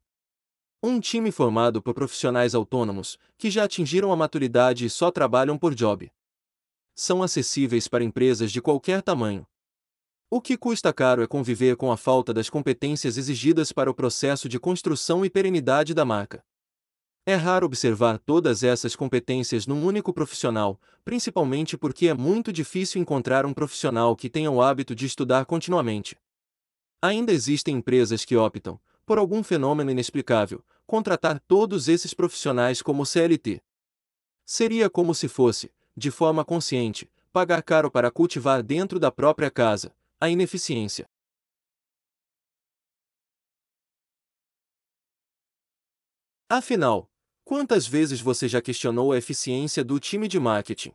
Um 0.81 1.01
time 1.01 1.29
formado 1.29 1.81
por 1.81 1.93
profissionais 1.93 2.55
autônomos, 2.55 3.17
que 3.37 3.51
já 3.51 3.65
atingiram 3.65 4.13
a 4.13 4.15
maturidade 4.15 4.85
e 4.85 4.89
só 4.89 5.11
trabalham 5.11 5.57
por 5.57 5.75
job. 5.75 6.09
São 6.95 7.21
acessíveis 7.21 7.89
para 7.89 8.01
empresas 8.01 8.49
de 8.49 8.61
qualquer 8.61 9.01
tamanho. 9.01 9.45
O 10.29 10.39
que 10.39 10.55
custa 10.55 10.93
caro 10.93 11.21
é 11.21 11.27
conviver 11.27 11.75
com 11.75 11.91
a 11.91 11.97
falta 11.97 12.33
das 12.33 12.49
competências 12.49 13.17
exigidas 13.17 13.73
para 13.73 13.91
o 13.91 13.93
processo 13.93 14.47
de 14.47 14.57
construção 14.57 15.25
e 15.25 15.29
perenidade 15.29 15.93
da 15.93 16.05
marca. 16.05 16.41
É 17.25 17.35
raro 17.35 17.65
observar 17.65 18.17
todas 18.17 18.63
essas 18.63 18.95
competências 18.95 19.67
num 19.67 19.85
único 19.85 20.13
profissional, 20.13 20.79
principalmente 21.03 21.77
porque 21.77 22.07
é 22.07 22.13
muito 22.13 22.53
difícil 22.53 23.01
encontrar 23.01 23.45
um 23.45 23.53
profissional 23.53 24.15
que 24.15 24.29
tenha 24.29 24.49
o 24.49 24.61
hábito 24.61 24.95
de 24.95 25.05
estudar 25.05 25.45
continuamente. 25.45 26.15
Ainda 27.01 27.33
existem 27.33 27.75
empresas 27.75 28.23
que 28.23 28.37
optam, 28.37 28.79
por 29.09 29.17
algum 29.17 29.41
fenômeno 29.41 29.89
inexplicável, 29.89 30.63
contratar 30.85 31.39
todos 31.47 31.87
esses 31.87 32.13
profissionais 32.13 32.79
como 32.79 33.07
CLT. 33.07 33.59
Seria 34.45 34.87
como 34.87 35.15
se 35.15 35.27
fosse, 35.27 35.73
de 35.97 36.11
forma 36.11 36.45
consciente, 36.45 37.09
pagar 37.33 37.63
caro 37.63 37.89
para 37.89 38.11
cultivar 38.11 38.61
dentro 38.61 38.99
da 38.99 39.11
própria 39.11 39.49
casa 39.49 39.95
a 40.21 40.29
ineficiência. 40.29 41.09
Afinal, 46.47 47.09
quantas 47.43 47.87
vezes 47.87 48.21
você 48.21 48.47
já 48.47 48.61
questionou 48.61 49.11
a 49.11 49.17
eficiência 49.17 49.83
do 49.83 49.99
time 49.99 50.27
de 50.27 50.39
marketing? 50.39 50.93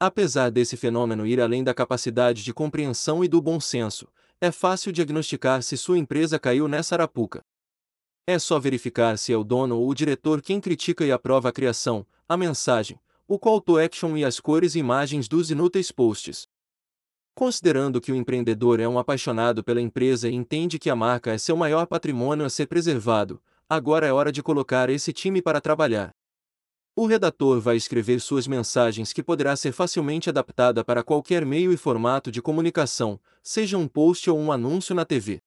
Apesar 0.00 0.50
desse 0.50 0.78
fenômeno 0.78 1.26
ir 1.26 1.42
além 1.42 1.62
da 1.62 1.74
capacidade 1.74 2.42
de 2.42 2.54
compreensão 2.54 3.22
e 3.22 3.28
do 3.28 3.42
bom 3.42 3.60
senso, 3.60 4.08
é 4.40 4.52
fácil 4.52 4.92
diagnosticar 4.92 5.62
se 5.62 5.76
sua 5.76 5.98
empresa 5.98 6.38
caiu 6.38 6.68
nessa 6.68 6.94
arapuca. 6.94 7.44
É 8.26 8.38
só 8.38 8.58
verificar 8.60 9.18
se 9.18 9.32
é 9.32 9.36
o 9.36 9.42
dono 9.42 9.76
ou 9.76 9.88
o 9.88 9.94
diretor 9.94 10.40
quem 10.40 10.60
critica 10.60 11.04
e 11.04 11.10
aprova 11.10 11.48
a 11.48 11.52
criação, 11.52 12.06
a 12.28 12.36
mensagem, 12.36 13.00
o 13.26 13.38
call 13.38 13.60
to 13.60 13.78
action 13.78 14.16
e 14.16 14.24
as 14.24 14.38
cores 14.38 14.74
e 14.74 14.78
imagens 14.78 15.26
dos 15.26 15.50
inúteis 15.50 15.90
posts. 15.90 16.46
Considerando 17.34 18.00
que 18.00 18.12
o 18.12 18.14
empreendedor 18.14 18.80
é 18.80 18.88
um 18.88 18.98
apaixonado 18.98 19.64
pela 19.64 19.80
empresa 19.80 20.28
e 20.28 20.34
entende 20.34 20.78
que 20.78 20.90
a 20.90 20.96
marca 20.96 21.32
é 21.32 21.38
seu 21.38 21.56
maior 21.56 21.86
patrimônio 21.86 22.44
a 22.44 22.50
ser 22.50 22.66
preservado, 22.66 23.42
agora 23.68 24.06
é 24.06 24.12
hora 24.12 24.30
de 24.30 24.42
colocar 24.42 24.88
esse 24.88 25.12
time 25.12 25.42
para 25.42 25.60
trabalhar. 25.60 26.14
O 27.00 27.06
redator 27.06 27.60
vai 27.60 27.76
escrever 27.76 28.20
suas 28.20 28.48
mensagens 28.48 29.12
que 29.12 29.22
poderá 29.22 29.54
ser 29.54 29.70
facilmente 29.70 30.28
adaptada 30.28 30.82
para 30.82 31.04
qualquer 31.04 31.46
meio 31.46 31.72
e 31.72 31.76
formato 31.76 32.28
de 32.28 32.42
comunicação, 32.42 33.20
seja 33.40 33.78
um 33.78 33.86
post 33.86 34.28
ou 34.28 34.36
um 34.36 34.50
anúncio 34.50 34.96
na 34.96 35.04
TV. 35.04 35.40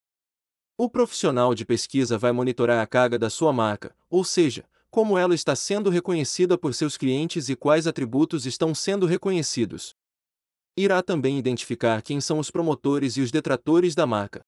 O 0.78 0.90
profissional 0.90 1.54
de 1.54 1.66
pesquisa 1.66 2.18
vai 2.18 2.32
monitorar 2.32 2.82
a 2.82 2.88
carga 2.88 3.20
da 3.20 3.30
sua 3.30 3.52
marca, 3.52 3.94
ou 4.10 4.24
seja, 4.24 4.64
como 4.90 5.18
ela 5.18 5.36
está 5.36 5.54
sendo 5.54 5.90
reconhecida 5.90 6.58
por 6.58 6.74
seus 6.74 6.96
clientes 6.96 7.50
e 7.50 7.56
quais 7.58 7.86
atributos 7.86 8.46
estão 8.46 8.74
sendo 8.74 9.06
reconhecidos. 9.06 9.94
Irá 10.78 11.04
também 11.04 11.38
identificar 11.38 12.02
quem 12.02 12.22
são 12.22 12.40
os 12.40 12.50
promotores 12.50 13.18
e 13.18 13.22
os 13.22 13.30
detratores 13.30 13.94
da 13.94 14.08
marca. 14.08 14.42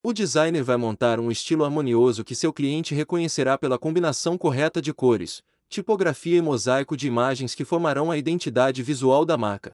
O 0.00 0.12
designer 0.12 0.62
vai 0.62 0.76
montar 0.76 1.18
um 1.18 1.28
estilo 1.28 1.64
harmonioso 1.64 2.22
que 2.22 2.36
seu 2.36 2.52
cliente 2.52 2.94
reconhecerá 2.94 3.58
pela 3.58 3.76
combinação 3.76 4.38
correta 4.38 4.80
de 4.80 4.94
cores, 4.94 5.42
tipografia 5.68 6.38
e 6.38 6.42
mosaico 6.42 6.96
de 6.96 7.06
imagens 7.06 7.54
que 7.54 7.64
formarão 7.64 8.10
a 8.10 8.16
identidade 8.16 8.82
visual 8.82 9.24
da 9.24 9.36
marca. 9.36 9.72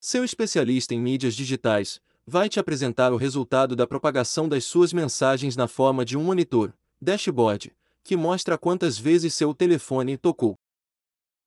Seu 0.00 0.24
especialista 0.24 0.94
em 0.94 1.00
mídias 1.00 1.34
digitais 1.34 2.00
vai 2.26 2.48
te 2.48 2.58
apresentar 2.58 3.12
o 3.12 3.16
resultado 3.16 3.76
da 3.76 3.86
propagação 3.86 4.48
das 4.48 4.64
suas 4.64 4.92
mensagens 4.92 5.56
na 5.56 5.68
forma 5.68 6.04
de 6.04 6.16
um 6.16 6.24
monitor, 6.24 6.72
dashboard, 7.00 7.74
que 8.02 8.16
mostra 8.16 8.56
quantas 8.58 8.98
vezes 8.98 9.34
seu 9.34 9.54
telefone 9.54 10.16
tocou. 10.16 10.56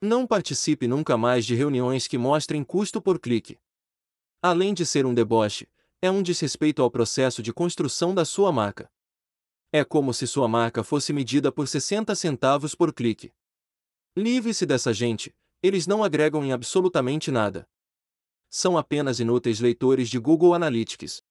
Não 0.02 0.28
participe 0.28 0.88
nunca 0.88 1.18
mais 1.18 1.46
de 1.46 1.56
reuniões 1.56 2.08
que 2.08 2.18
mostrem 2.18 2.64
custo 2.64 3.02
por 3.02 3.20
clique. 3.20 3.58
Além 4.42 4.74
de 4.74 4.86
ser 4.86 5.06
um 5.06 5.14
deboche, 5.14 5.68
é 6.02 6.12
um 6.12 6.22
desrespeito 6.22 6.82
ao 6.82 6.92
processo 6.92 7.42
de 7.42 7.52
construção 7.52 8.14
da 8.14 8.24
sua 8.24 8.52
marca. 8.52 8.90
É 9.72 9.84
como 9.84 10.14
se 10.14 10.28
sua 10.28 10.48
marca 10.48 10.84
fosse 10.84 11.12
medida 11.12 11.52
por 11.52 11.68
60 11.68 12.14
centavos 12.16 12.76
por 12.76 12.94
clique. 12.94 13.34
Livre-se 14.18 14.66
dessa 14.66 14.94
gente, 14.94 15.36
eles 15.62 15.86
não 15.86 16.02
agregam 16.02 16.42
em 16.46 16.54
absolutamente 16.54 17.30
nada. 17.30 17.68
São 18.50 18.78
apenas 18.78 19.20
inúteis 19.20 19.60
leitores 19.60 20.10
de 20.10 20.18
Google 20.18 20.54
Analytics. 20.54 21.22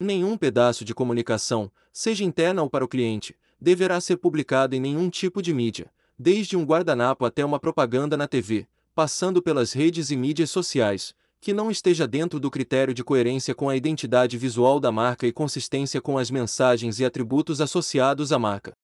Nenhum 0.00 0.36
pedaço 0.36 0.84
de 0.84 0.92
comunicação, 0.92 1.70
seja 1.92 2.24
interna 2.24 2.62
ou 2.62 2.68
para 2.68 2.84
o 2.84 2.88
cliente, 2.88 3.38
deverá 3.60 4.00
ser 4.00 4.16
publicado 4.16 4.74
em 4.74 4.80
nenhum 4.80 5.08
tipo 5.08 5.40
de 5.40 5.54
mídia, 5.54 5.92
desde 6.18 6.56
um 6.56 6.64
guardanapo 6.64 7.24
até 7.24 7.44
uma 7.44 7.60
propaganda 7.60 8.16
na 8.16 8.26
TV, 8.26 8.66
passando 8.92 9.40
pelas 9.40 9.72
redes 9.72 10.10
e 10.10 10.16
mídias 10.16 10.50
sociais, 10.50 11.14
que 11.40 11.52
não 11.52 11.70
esteja 11.70 12.08
dentro 12.08 12.40
do 12.40 12.50
critério 12.50 12.92
de 12.92 13.04
coerência 13.04 13.54
com 13.54 13.68
a 13.68 13.76
identidade 13.76 14.36
visual 14.36 14.80
da 14.80 14.90
marca 14.90 15.28
e 15.28 15.32
consistência 15.32 16.00
com 16.00 16.18
as 16.18 16.28
mensagens 16.28 16.98
e 16.98 17.04
atributos 17.04 17.60
associados 17.60 18.32
à 18.32 18.38
marca. 18.38 18.76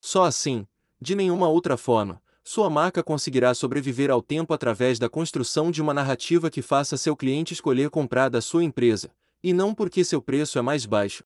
Só 0.00 0.22
assim, 0.22 0.68
de 1.00 1.16
nenhuma 1.16 1.48
outra 1.48 1.76
forma, 1.76 2.22
sua 2.46 2.68
marca 2.68 3.02
conseguirá 3.02 3.54
sobreviver 3.54 4.10
ao 4.10 4.20
tempo 4.20 4.52
através 4.52 4.98
da 4.98 5.08
construção 5.08 5.70
de 5.70 5.80
uma 5.80 5.94
narrativa 5.94 6.50
que 6.50 6.60
faça 6.60 6.98
seu 6.98 7.16
cliente 7.16 7.54
escolher 7.54 7.88
comprar 7.88 8.28
da 8.28 8.42
sua 8.42 8.62
empresa, 8.62 9.10
e 9.42 9.54
não 9.54 9.74
porque 9.74 10.04
seu 10.04 10.20
preço 10.20 10.58
é 10.58 10.62
mais 10.62 10.84
baixo. 10.84 11.24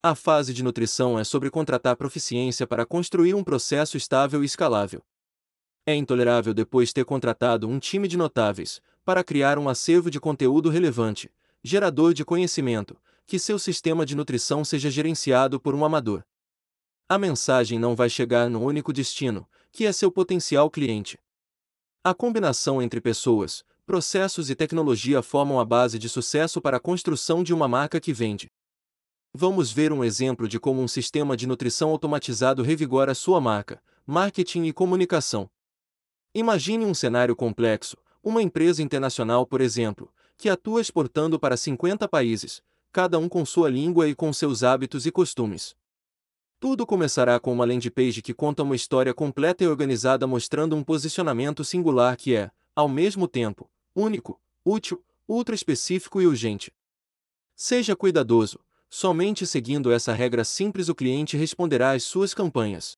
A 0.00 0.14
fase 0.14 0.54
de 0.54 0.62
nutrição 0.62 1.18
é 1.18 1.24
sobre 1.24 1.50
contratar 1.50 1.96
proficiência 1.96 2.68
para 2.68 2.86
construir 2.86 3.34
um 3.34 3.42
processo 3.42 3.96
estável 3.96 4.44
e 4.44 4.46
escalável. 4.46 5.02
É 5.84 5.94
intolerável 5.96 6.54
depois 6.54 6.92
ter 6.92 7.04
contratado 7.04 7.68
um 7.68 7.80
time 7.80 8.06
de 8.06 8.16
notáveis 8.16 8.80
para 9.04 9.24
criar 9.24 9.58
um 9.58 9.68
acervo 9.68 10.08
de 10.08 10.20
conteúdo 10.20 10.70
relevante, 10.70 11.32
gerador 11.64 12.14
de 12.14 12.24
conhecimento, 12.24 12.96
que 13.26 13.40
seu 13.40 13.58
sistema 13.58 14.06
de 14.06 14.14
nutrição 14.14 14.64
seja 14.64 14.88
gerenciado 14.88 15.58
por 15.58 15.74
um 15.74 15.84
amador. 15.84 16.22
A 17.08 17.18
mensagem 17.18 17.78
não 17.78 17.96
vai 17.96 18.08
chegar 18.08 18.48
no 18.48 18.62
único 18.62 18.92
destino, 18.92 19.48
que 19.72 19.86
é 19.86 19.92
seu 19.92 20.10
potencial 20.10 20.70
cliente. 20.70 21.18
A 22.02 22.14
combinação 22.14 22.80
entre 22.80 23.00
pessoas, 23.00 23.64
processos 23.84 24.50
e 24.50 24.54
tecnologia 24.54 25.22
formam 25.22 25.58
a 25.58 25.64
base 25.64 25.98
de 25.98 26.08
sucesso 26.08 26.60
para 26.60 26.76
a 26.76 26.80
construção 26.80 27.42
de 27.42 27.54
uma 27.54 27.66
marca 27.66 28.00
que 28.00 28.12
vende. 28.12 28.50
Vamos 29.32 29.70
ver 29.70 29.92
um 29.92 30.02
exemplo 30.02 30.48
de 30.48 30.58
como 30.58 30.80
um 30.80 30.88
sistema 30.88 31.36
de 31.36 31.46
nutrição 31.46 31.90
automatizado 31.90 32.62
revigora 32.62 33.14
sua 33.14 33.40
marca, 33.40 33.82
marketing 34.06 34.64
e 34.64 34.72
comunicação. 34.72 35.50
Imagine 36.34 36.84
um 36.84 36.94
cenário 36.94 37.36
complexo, 37.36 37.96
uma 38.22 38.42
empresa 38.42 38.82
internacional, 38.82 39.46
por 39.46 39.60
exemplo, 39.60 40.12
que 40.36 40.48
atua 40.48 40.80
exportando 40.80 41.38
para 41.38 41.56
50 41.56 42.08
países, 42.08 42.62
cada 42.92 43.18
um 43.18 43.28
com 43.28 43.44
sua 43.44 43.68
língua 43.68 44.08
e 44.08 44.14
com 44.14 44.32
seus 44.32 44.62
hábitos 44.62 45.06
e 45.06 45.10
costumes. 45.10 45.74
Tudo 46.60 46.86
começará 46.86 47.38
com 47.38 47.52
uma 47.52 47.64
landing 47.64 47.90
page 47.90 48.20
que 48.20 48.34
conta 48.34 48.62
uma 48.62 48.76
história 48.76 49.14
completa 49.14 49.62
e 49.62 49.68
organizada 49.68 50.26
mostrando 50.26 50.74
um 50.74 50.82
posicionamento 50.82 51.64
singular 51.64 52.16
que 52.16 52.34
é, 52.34 52.50
ao 52.74 52.88
mesmo 52.88 53.28
tempo, 53.28 53.70
único, 53.94 54.40
útil, 54.64 55.04
ultra 55.28 55.54
específico 55.54 56.20
e 56.20 56.26
urgente. 56.26 56.72
Seja 57.54 57.94
cuidadoso, 57.94 58.60
Somente 58.90 59.46
seguindo 59.46 59.92
essa 59.92 60.14
regra 60.14 60.44
simples 60.44 60.88
o 60.88 60.94
cliente 60.94 61.36
responderá 61.36 61.92
às 61.92 62.04
suas 62.04 62.32
campanhas. 62.32 62.96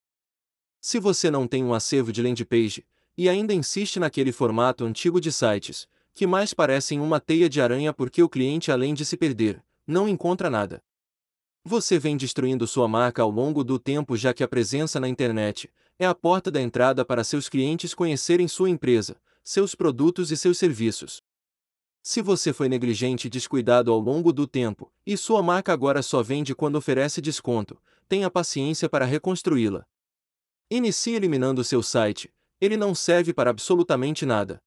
Se 0.80 1.00
você 1.00 1.30
não 1.30 1.48
tem 1.48 1.64
um 1.64 1.74
acervo 1.74 2.12
de 2.12 2.22
landing 2.22 2.44
page, 2.44 2.86
e 3.18 3.28
ainda 3.28 3.52
insiste 3.52 3.98
naquele 3.98 4.30
formato 4.30 4.84
antigo 4.84 5.20
de 5.20 5.32
sites, 5.32 5.88
que 6.14 6.28
mais 6.28 6.54
parecem 6.54 7.00
uma 7.00 7.18
teia 7.18 7.48
de 7.48 7.60
aranha 7.60 7.92
porque 7.92 8.22
o 8.22 8.28
cliente 8.28 8.70
além 8.70 8.94
de 8.94 9.04
se 9.04 9.16
perder, 9.16 9.62
não 9.84 10.08
encontra 10.08 10.48
nada. 10.48 10.82
Você 11.64 11.98
vem 11.98 12.16
destruindo 12.16 12.66
sua 12.66 12.88
marca 12.88 13.22
ao 13.22 13.30
longo 13.30 13.62
do 13.62 13.78
tempo 13.78 14.16
já 14.16 14.32
que 14.32 14.42
a 14.42 14.48
presença 14.48 14.98
na 14.98 15.08
internet 15.08 15.70
é 15.98 16.06
a 16.06 16.14
porta 16.14 16.50
da 16.50 16.60
entrada 16.60 17.04
para 17.04 17.22
seus 17.22 17.48
clientes 17.48 17.92
conhecerem 17.92 18.48
sua 18.48 18.70
empresa, 18.70 19.20
seus 19.44 19.74
produtos 19.74 20.30
e 20.30 20.36
seus 20.36 20.56
serviços. 20.56 21.22
Se 22.02 22.22
você 22.22 22.54
foi 22.54 22.66
negligente 22.66 23.26
e 23.26 23.30
descuidado 23.30 23.92
ao 23.92 23.98
longo 23.98 24.32
do 24.32 24.46
tempo, 24.46 24.90
e 25.06 25.18
sua 25.18 25.42
marca 25.42 25.70
agora 25.70 26.02
só 26.02 26.22
vende 26.22 26.54
quando 26.54 26.76
oferece 26.76 27.20
desconto, 27.20 27.78
tenha 28.08 28.30
paciência 28.30 28.88
para 28.88 29.04
reconstruí-la. 29.04 29.84
Inicie 30.70 31.14
eliminando 31.14 31.62
seu 31.62 31.82
site, 31.82 32.32
ele 32.58 32.78
não 32.78 32.94
serve 32.94 33.34
para 33.34 33.50
absolutamente 33.50 34.24
nada. 34.24 34.62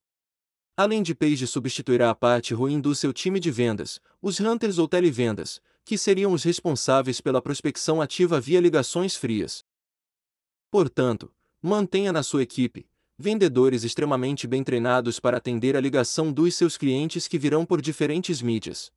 Além 0.77 1.01
de 1.01 1.15
page 1.15 1.47
substituirá 1.47 2.11
a 2.11 2.15
parte 2.15 2.53
ruim 2.53 2.79
do 2.79 2.93
seu 2.93 3.11
time 3.11 3.39
de 3.39 3.49
vendas, 3.49 3.99
os 4.21 4.39
hunters 4.39 4.77
ou 4.77 4.87
televendas, 4.87 5.59
que 5.85 5.97
seriam 5.97 6.33
os 6.33 6.43
responsáveis 6.43 7.19
pela 7.19 7.41
prospecção 7.41 8.01
ativa 8.01 8.39
via 8.39 8.59
ligações 8.59 9.15
frias. 9.15 9.65
Portanto, 10.71 11.31
mantenha 11.61 12.11
na 12.11 12.23
sua 12.23 12.43
equipe, 12.43 12.87
vendedores 13.17 13.83
extremamente 13.83 14.47
bem 14.47 14.63
treinados 14.63 15.19
para 15.19 15.37
atender 15.37 15.75
a 15.75 15.81
ligação 15.81 16.31
dos 16.31 16.55
seus 16.55 16.77
clientes 16.77 17.27
que 17.27 17.37
virão 17.37 17.65
por 17.65 17.81
diferentes 17.81 18.41
mídias. 18.41 18.91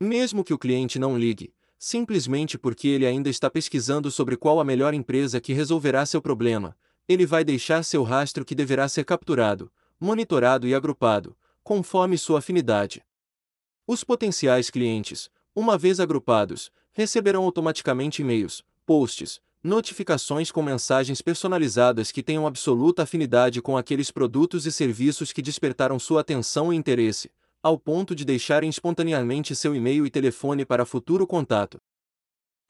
Mesmo 0.00 0.42
que 0.42 0.54
o 0.54 0.58
cliente 0.58 0.98
não 0.98 1.18
ligue, 1.18 1.54
simplesmente 1.78 2.58
porque 2.58 2.88
ele 2.88 3.06
ainda 3.06 3.28
está 3.28 3.50
pesquisando 3.50 4.10
sobre 4.10 4.36
qual 4.36 4.60
a 4.60 4.64
melhor 4.64 4.94
empresa 4.94 5.40
que 5.40 5.52
resolverá 5.52 6.06
seu 6.06 6.22
problema, 6.22 6.76
ele 7.08 7.26
vai 7.26 7.44
deixar 7.44 7.82
seu 7.82 8.02
rastro 8.02 8.44
que 8.44 8.54
deverá 8.54 8.88
ser 8.88 9.04
capturado, 9.04 9.70
monitorado 10.00 10.66
e 10.66 10.74
agrupado, 10.74 11.36
conforme 11.62 12.18
sua 12.18 12.38
afinidade. 12.38 13.04
Os 13.86 14.02
potenciais 14.02 14.70
clientes, 14.70 15.30
uma 15.56 15.78
vez 15.78 15.98
agrupados, 15.98 16.70
receberão 16.92 17.42
automaticamente 17.44 18.20
e-mails, 18.20 18.62
posts, 18.84 19.40
notificações 19.64 20.52
com 20.52 20.62
mensagens 20.62 21.22
personalizadas 21.22 22.12
que 22.12 22.22
tenham 22.22 22.46
absoluta 22.46 23.04
afinidade 23.04 23.62
com 23.62 23.74
aqueles 23.74 24.10
produtos 24.10 24.66
e 24.66 24.70
serviços 24.70 25.32
que 25.32 25.40
despertaram 25.40 25.98
sua 25.98 26.20
atenção 26.20 26.70
e 26.70 26.76
interesse, 26.76 27.30
ao 27.62 27.78
ponto 27.78 28.14
de 28.14 28.22
deixarem 28.22 28.68
espontaneamente 28.68 29.56
seu 29.56 29.74
e-mail 29.74 30.06
e 30.06 30.10
telefone 30.10 30.66
para 30.66 30.84
futuro 30.84 31.26
contato. 31.26 31.80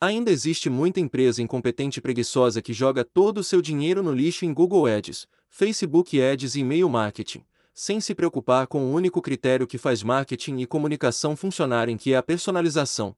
Ainda 0.01 0.31
existe 0.31 0.71
muita 0.71 1.01
empresa 1.01 1.43
incompetente 1.43 1.99
e 1.99 2.03
preguiçosa 2.03 2.63
que 2.63 2.73
joga 2.73 3.05
todo 3.05 3.39
o 3.39 3.45
seu 3.45 3.61
dinheiro 3.61 4.03
no 4.03 4.13
lixo 4.13 4.45
em 4.45 4.55
Google 4.55 4.87
Ads, 4.87 5.27
Facebook 5.51 6.23
Ads 6.23 6.55
e 6.55 6.61
e-mail 6.61 6.89
marketing, 6.89 7.43
sem 7.77 8.01
se 8.01 8.13
preocupar 8.13 8.67
com 8.67 8.87
o 8.87 8.93
único 8.93 9.23
critério 9.23 9.69
que 9.69 9.79
faz 9.79 10.03
marketing 10.03 10.57
e 10.57 10.67
comunicação 10.67 11.37
funcionarem 11.37 11.97
que 11.97 12.13
é 12.13 12.17
a 12.17 12.23
personalização 12.25 13.15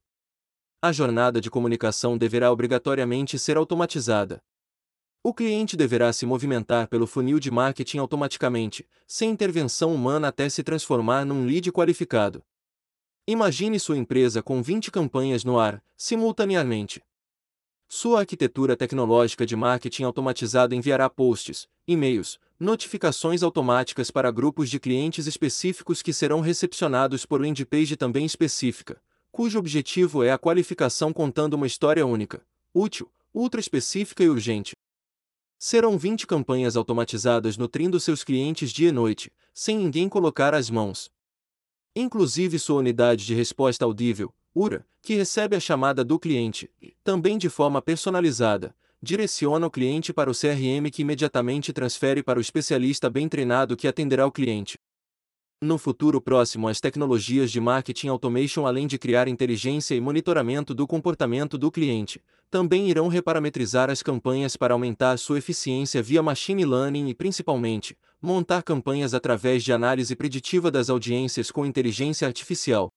a 0.81 0.92
jornada 0.92 1.40
de 1.40 1.51
comunicação 1.51 2.16
deverá 2.16 2.53
obrigatoriamente 2.53 3.37
ser 3.37 3.57
automatizada. 3.57 4.40
O 5.25 5.35
cliente 5.35 5.77
deverá 5.77 6.12
se 6.12 6.25
movimentar 6.25 6.87
pelo 6.87 7.05
funil 7.05 7.40
de 7.40 7.51
marketing 7.51 7.99
automaticamente, 7.99 8.88
sem 9.05 9.29
intervenção 9.29 9.92
humana 9.92 10.29
até 10.29 10.49
se 10.49 10.62
transformar 10.62 11.25
num 11.25 11.44
lead 11.44 11.73
qualificado. 11.73 12.44
Imagine 13.27 13.81
sua 13.81 13.99
empresa 13.99 14.40
com 14.40 14.62
20 14.62 14.92
campanhas 14.92 15.42
no 15.42 15.59
ar, 15.59 15.83
simultaneamente. 15.97 17.03
Sua 17.88 18.21
arquitetura 18.21 18.77
tecnológica 18.77 19.44
de 19.44 19.57
marketing 19.57 20.05
automatizado 20.05 20.77
enviará 20.77 21.11
posts, 21.11 21.68
e-mails, 21.88 22.38
notificações 22.59 23.42
automáticas 23.42 24.11
para 24.11 24.33
grupos 24.33 24.68
de 24.68 24.81
clientes 24.81 25.27
específicos 25.27 26.03
que 26.03 26.12
serão 26.12 26.40
recepcionados 26.40 27.25
por 27.25 27.40
landing 27.40 27.64
page 27.64 27.97
também 27.97 28.27
específica, 28.27 29.01
cujo 29.31 29.59
objetivo 29.59 30.25
é 30.25 30.33
a 30.33 30.38
qualificação 30.38 31.12
contando 31.12 31.55
uma 31.55 31.66
história 31.66 32.05
única, 32.05 32.44
útil, 32.75 33.11
ultra 33.33 33.61
específica 33.61 34.25
e 34.25 34.29
urgente. 34.29 34.73
Serão 35.57 35.97
20 35.97 36.27
campanhas 36.27 36.77
automatizadas 36.77 37.57
nutrindo 37.57 38.01
seus 38.01 38.25
clientes 38.25 38.73
dia 38.73 38.88
e 38.88 38.92
noite, 38.92 39.33
sem 39.55 39.79
ninguém 39.79 40.09
colocar 40.09 40.55
as 40.55 40.68
mãos. 40.68 41.11
Inclusive 41.94 42.59
sua 42.59 42.79
unidade 42.79 43.25
de 43.25 43.35
resposta 43.35 43.85
audível, 43.85 44.33
URA, 44.55 44.85
que 45.03 45.14
recebe 45.14 45.55
a 45.55 45.61
chamada 45.61 46.05
do 46.05 46.18
cliente, 46.18 46.71
também 47.05 47.38
de 47.38 47.49
forma 47.49 47.81
personalizada, 47.81 48.75
direciona 49.03 49.67
o 49.67 49.71
cliente 49.71 50.13
para 50.13 50.31
o 50.31 50.35
CRM 50.35 50.91
que 50.93 51.03
imediatamente 51.03 51.73
transfere 51.73 52.23
para 52.23 52.39
o 52.39 52.43
especialista 52.43 53.09
bem 53.09 53.29
treinado 53.29 53.77
que 53.77 53.87
atenderá 53.87 54.27
o 54.27 54.33
cliente. 54.33 54.77
No 55.61 55.77
futuro 55.77 56.21
próximo, 56.21 56.69
as 56.69 56.81
tecnologias 56.81 57.51
de 57.51 57.61
marketing 57.61 58.09
automation, 58.09 58.65
além 58.65 58.87
de 58.87 58.97
criar 58.97 59.27
inteligência 59.27 59.95
e 59.95 60.01
monitoramento 60.01 60.73
do 60.73 60.87
comportamento 60.87 61.59
do 61.59 61.69
cliente, 61.69 62.23
também 62.49 62.89
irão 62.89 63.09
reparametrizar 63.09 63.91
as 63.91 64.01
campanhas 64.01 64.57
para 64.57 64.73
aumentar 64.73 65.19
sua 65.19 65.39
eficiência 65.39 66.01
via 66.01 66.23
machine 66.23 66.65
learning 66.65 67.09
e, 67.09 67.15
principalmente, 67.15 67.97
montar 68.23 68.63
campanhas 68.63 69.15
através 69.15 69.65
de 69.65 69.73
análise 69.73 70.15
preditiva 70.15 70.71
das 70.71 70.89
audiências 70.89 71.51
com 71.51 71.67
inteligência 71.67 72.27
artificial. 72.27 72.89